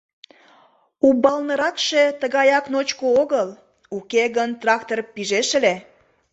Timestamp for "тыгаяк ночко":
2.21-3.05